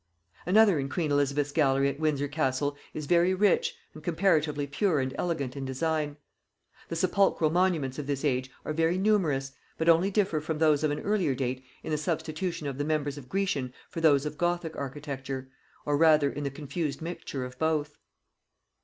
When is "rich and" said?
3.35-4.03